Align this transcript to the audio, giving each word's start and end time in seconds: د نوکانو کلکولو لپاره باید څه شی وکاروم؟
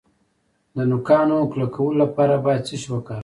د 0.75 0.77
نوکانو 0.89 1.37
کلکولو 1.51 1.99
لپاره 2.03 2.35
باید 2.45 2.61
څه 2.67 2.75
شی 2.81 2.89
وکاروم؟ 2.91 3.19